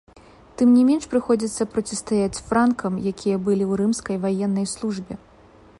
Тым 0.59 0.69
не 0.77 0.83
менш, 0.89 1.03
прыходзіцца 1.11 1.67
процістаяць 1.73 2.41
франкам, 2.49 2.93
якія 3.13 3.35
былі 3.49 3.63
ў 3.67 3.73
рымскай 3.83 4.17
ваеннай 4.25 4.67
службе. 4.75 5.13